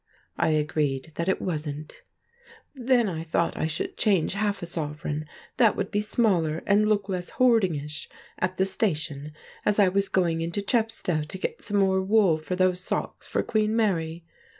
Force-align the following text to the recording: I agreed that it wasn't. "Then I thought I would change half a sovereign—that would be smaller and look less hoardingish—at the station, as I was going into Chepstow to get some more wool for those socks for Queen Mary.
I 0.39 0.47
agreed 0.47 1.11
that 1.13 1.29
it 1.29 1.39
wasn't. 1.39 2.01
"Then 2.73 3.07
I 3.07 3.21
thought 3.23 3.55
I 3.55 3.69
would 3.79 3.97
change 3.97 4.33
half 4.33 4.63
a 4.63 4.65
sovereign—that 4.65 5.75
would 5.75 5.91
be 5.91 6.01
smaller 6.01 6.63
and 6.65 6.89
look 6.89 7.07
less 7.07 7.29
hoardingish—at 7.33 8.57
the 8.57 8.65
station, 8.65 9.33
as 9.63 9.77
I 9.77 9.89
was 9.89 10.09
going 10.09 10.41
into 10.41 10.63
Chepstow 10.63 11.21
to 11.21 11.37
get 11.37 11.61
some 11.61 11.77
more 11.77 12.01
wool 12.01 12.39
for 12.39 12.55
those 12.55 12.79
socks 12.79 13.27
for 13.27 13.43
Queen 13.43 13.75
Mary. 13.75 14.25